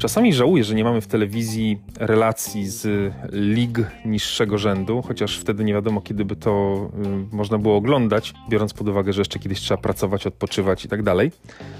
[0.00, 5.72] Czasami żałuję, że nie mamy w telewizji relacji z lig niższego rzędu, chociaż wtedy nie
[5.72, 6.76] wiadomo, kiedy by to
[7.32, 11.02] y, można było oglądać, biorąc pod uwagę, że jeszcze kiedyś trzeba pracować, odpoczywać i tak
[11.02, 11.32] dalej.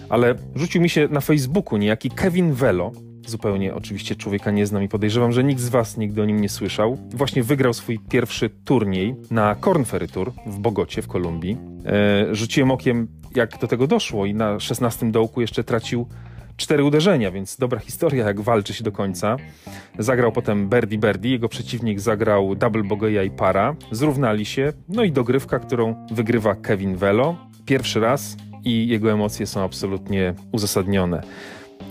[0.08, 2.92] Ale rzucił mi się na Facebooku niejaki Kevin Velo,
[3.26, 6.48] zupełnie oczywiście człowieka nie znam i podejrzewam, że nikt z Was nigdy o nim nie
[6.48, 6.98] słyszał.
[7.10, 11.56] Właśnie wygrał swój pierwszy turniej na Corn Ferry Tour w Bogocie w Kolumbii.
[11.86, 16.06] E, rzuciłem okiem, jak do tego doszło i na 16 dołku jeszcze tracił
[16.60, 19.36] cztery uderzenia, więc dobra historia, jak walczy się do końca.
[19.98, 23.76] Zagrał potem Birdie Birdie, jego przeciwnik zagrał Double Bogeja i Para.
[23.90, 27.36] Zrównali się, no i dogrywka, którą wygrywa Kevin Velo.
[27.66, 31.22] Pierwszy raz i jego emocje są absolutnie uzasadnione.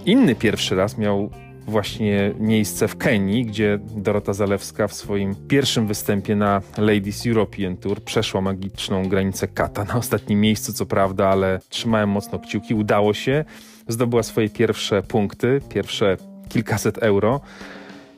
[0.06, 1.30] Inny pierwszy raz miał
[1.70, 8.04] właśnie miejsce w Kenii, gdzie Dorota Zalewska w swoim pierwszym występie na Ladies European Tour
[8.04, 9.84] przeszła magiczną granicę kata.
[9.84, 13.46] Na ostatnim miejscu, co prawda, ale trzymałem mocno kciuki, udało się.
[13.88, 16.18] Zdobyła swoje pierwsze punkty, pierwsze
[16.50, 17.42] kilkaset euro.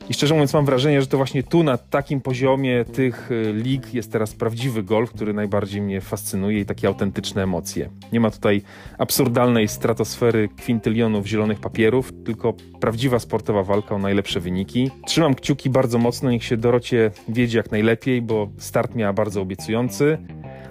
[0.08, 3.94] I szczerze mówiąc, mam wrażenie, że to właśnie tu, na takim poziomie tych y, lig,
[3.94, 7.90] jest teraz prawdziwy golf, który najbardziej mnie fascynuje i takie autentyczne emocje.
[8.12, 8.62] Nie ma tutaj
[8.98, 14.90] absurdalnej stratosfery kwintylionów zielonych papierów, tylko prawdziwa sportowa walka o najlepsze wyniki.
[15.06, 20.18] Trzymam kciuki bardzo mocno, niech się Dorocie wiedzie jak najlepiej, bo start miała bardzo obiecujący.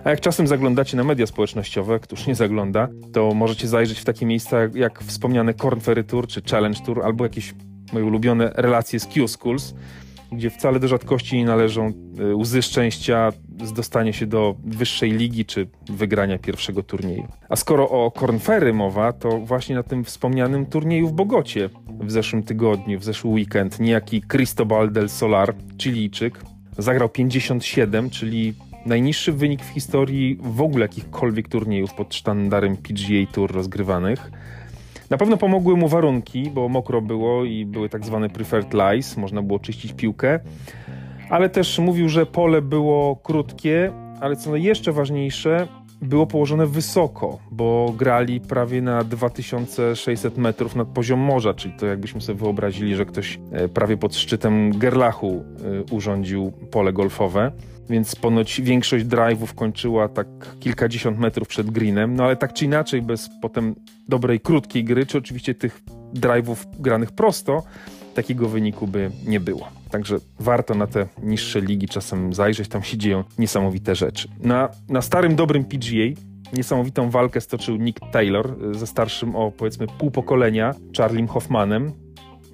[0.03, 4.25] A jak czasem zaglądacie na media społecznościowe, któż nie zagląda, to możecie zajrzeć w takie
[4.25, 7.53] miejsca jak, wspomniane Corn Ferry Tour czy Challenge Tour albo jakieś
[7.93, 9.73] moje ulubione relacje z Q-Schools,
[10.31, 13.31] gdzie wcale do rzadkości nie należą y, łzy szczęścia
[13.63, 17.27] z dostania się do wyższej ligi czy wygrania pierwszego turnieju.
[17.49, 21.69] A skoro o Kornfery mowa, to właśnie na tym wspomnianym turnieju w Bogocie
[21.99, 26.41] w zeszłym tygodniu, w zeszły weekend, niejaki Cristobal del Solar, Chilijczyk,
[26.77, 28.53] zagrał 57, czyli
[28.85, 34.31] najniższy wynik w historii w ogóle jakichkolwiek turniejów pod sztandarem PGA Tour rozgrywanych.
[35.11, 39.41] Na pewno pomogły mu warunki, bo mokro było i były tak zwane preferred lies, można
[39.41, 40.39] było czyścić piłkę,
[41.29, 43.91] ale też mówił, że pole było krótkie,
[44.21, 45.67] ale co jeszcze ważniejsze,
[46.01, 52.21] było położone wysoko, bo grali prawie na 2600 metrów nad poziom morza, czyli to jakbyśmy
[52.21, 55.43] sobie wyobrazili, że ktoś e, prawie pod szczytem Gerlachu
[55.89, 57.51] e, urządził pole golfowe.
[57.89, 60.27] Więc ponoć większość drive'ów kończyła tak
[60.59, 63.75] kilkadziesiąt metrów przed greenem, no ale tak czy inaczej, bez potem
[64.07, 65.81] dobrej, krótkiej gry, czy oczywiście tych
[66.15, 67.63] drive'ów granych prosto,
[68.13, 69.67] takiego wyniku by nie było.
[69.91, 74.27] Także warto na te niższe ligi czasem zajrzeć, tam się dzieją niesamowite rzeczy.
[74.43, 80.11] Na, na starym, dobrym PGA niesamowitą walkę stoczył Nick Taylor ze starszym o powiedzmy pół
[80.11, 81.91] pokolenia, Charlie Hoffmanem.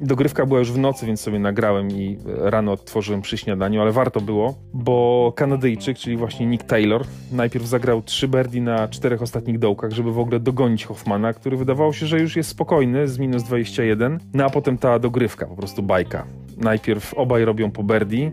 [0.02, 4.22] Dogrywka była już w nocy, więc sobie nagrałem i rano odtworzyłem przy śniadaniu, ale warto
[4.22, 9.92] było, bo Kanadyjczyk, czyli właśnie Nick Taylor, najpierw zagrał trzy birdie na czterech ostatnich dołkach,
[9.92, 14.20] żeby w ogóle dogonić Hoffmana, który wydawało się, że już jest spokojny z minus 21,
[14.34, 16.26] no a potem ta dogrywka, po prostu bajka.
[16.58, 18.32] Najpierw obaj robią po birdie,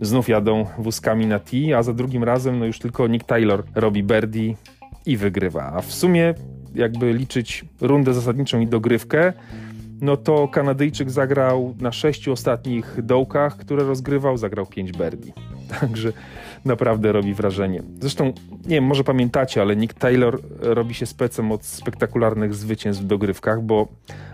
[0.00, 4.02] znów jadą wózkami na tee, a za drugim razem no już tylko Nick Taylor robi
[4.02, 4.54] birdie
[5.06, 5.72] i wygrywa.
[5.74, 6.34] A w sumie
[6.74, 9.32] jakby liczyć rundę zasadniczą i dogrywkę,
[10.00, 15.32] no to Kanadyjczyk zagrał na sześciu ostatnich dołkach, które rozgrywał, zagrał pięć birdie.
[15.80, 16.12] Także
[16.64, 17.82] naprawdę robi wrażenie.
[18.00, 23.06] Zresztą, nie wiem, może pamiętacie, ale Nick Taylor robi się specem od spektakularnych zwycięstw w
[23.06, 23.88] dogrywkach, bo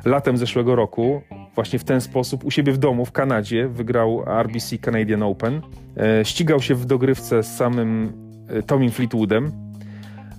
[0.05, 1.23] latem zeszłego roku
[1.55, 5.61] właśnie w ten sposób u siebie w domu w Kanadzie wygrał RBC Canadian Open.
[5.97, 8.13] E, ścigał się w dogrywce z samym
[8.49, 9.53] e, Tomim Fleetwoodem,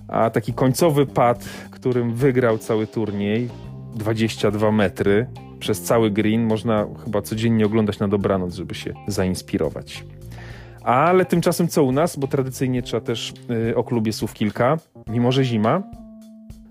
[0.08, 3.48] a taki końcowy pad, którym wygrał cały turniej,
[3.94, 5.26] 22 metry
[5.58, 6.46] przez cały green.
[6.46, 10.04] Można chyba codziennie oglądać na dobranoc, żeby się zainspirować.
[10.82, 14.76] Ale tymczasem co u nas, bo tradycyjnie trzeba też yy, o klubie słów kilka,
[15.06, 15.82] mimo że zima.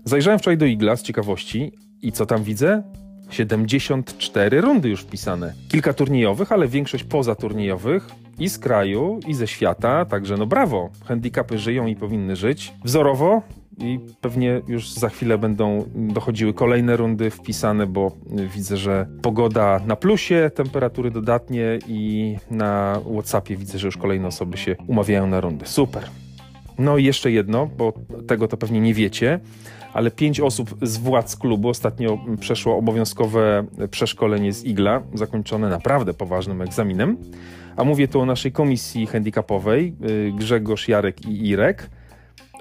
[0.04, 2.82] Zajrzałem wczoraj do Igla z ciekawości i co tam widzę?
[3.30, 5.52] 74 rundy już wpisane.
[5.68, 10.90] Kilka turniejowych, ale większość pozaturniejowych i z kraju, i ze świata, także no brawo.
[11.04, 12.74] Handicapy żyją i powinny żyć.
[12.84, 13.42] Wzorowo
[13.80, 18.12] i pewnie już za chwilę będą dochodziły kolejne rundy wpisane, bo
[18.54, 24.56] widzę, że pogoda na plusie, temperatury dodatnie i na WhatsAppie widzę, że już kolejne osoby
[24.56, 25.66] się umawiają na rundy.
[25.66, 26.04] Super.
[26.78, 27.92] No i jeszcze jedno, bo
[28.26, 29.40] tego to pewnie nie wiecie,
[29.92, 36.62] ale pięć osób z władz klubu ostatnio przeszło obowiązkowe przeszkolenie z Igla, zakończone naprawdę poważnym
[36.62, 37.16] egzaminem.
[37.76, 41.90] A mówię tu o naszej komisji handicapowej, y, Grzegorz, Jarek i Irek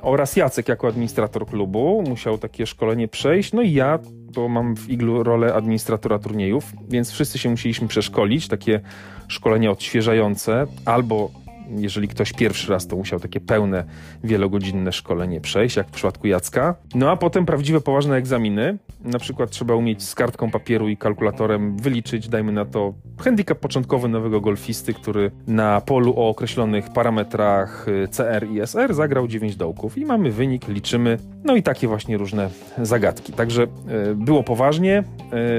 [0.01, 3.99] oraz Jacek jako administrator klubu musiał takie szkolenie przejść, no i ja,
[4.35, 8.79] bo mam w Iglu rolę administratora turniejów, więc wszyscy się musieliśmy przeszkolić, takie
[9.27, 11.31] szkolenia odświeżające, albo
[11.75, 13.83] jeżeli ktoś pierwszy raz, to musiał takie pełne,
[14.23, 16.75] wielogodzinne szkolenie przejść, jak w przypadku Jacka.
[16.95, 18.77] No a potem prawdziwe, poważne egzaminy.
[19.03, 24.07] Na przykład trzeba umieć z kartką papieru i kalkulatorem wyliczyć, dajmy na to, handicap początkowy
[24.07, 29.97] nowego golfisty, który na polu o określonych parametrach y, CR i SR zagrał 9 dołków.
[29.97, 32.49] I mamy wynik, liczymy, no i takie właśnie różne
[32.81, 33.33] zagadki.
[33.33, 35.03] Także y, było poważnie,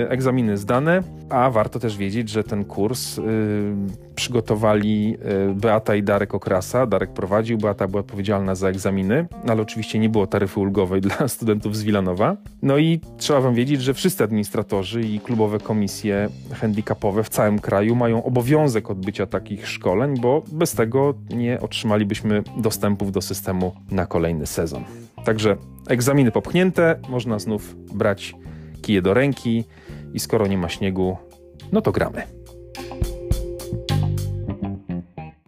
[0.05, 3.21] y, egzaminy zdane, a warto też wiedzieć, że ten kurs
[4.15, 5.17] przygotowali
[5.55, 6.87] Beata i Darek Okrasa.
[6.87, 11.77] Darek prowadził, Beata była odpowiedzialna za egzaminy, ale oczywiście nie było taryfy ulgowej dla studentów
[11.77, 12.37] z Wilanowa.
[12.63, 17.97] No i trzeba wam wiedzieć, że wszyscy administratorzy i klubowe komisje handicapowe w całym kraju
[17.97, 24.47] mają obowiązek odbycia takich szkoleń, bo bez tego nie otrzymalibyśmy dostępów do systemu na kolejny
[24.47, 24.85] sezon.
[25.29, 25.57] Także
[25.89, 28.35] egzaminy popchnięte, można znów brać
[28.83, 29.65] kije do ręki
[30.15, 31.17] i skoro nie ma śniegu,
[31.73, 32.38] no to gramy.